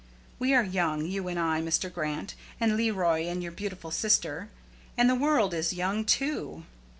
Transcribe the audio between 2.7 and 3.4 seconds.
Leroy,